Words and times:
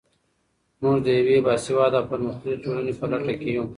موږ 0.81 0.97
د 1.05 1.07
یوې 1.19 1.37
باسواده 1.45 1.97
او 2.01 2.09
پرمختللې 2.11 2.61
ټولنې 2.63 2.93
په 2.99 3.05
لټه 3.11 3.33
کې 3.39 3.49
یو. 3.55 3.65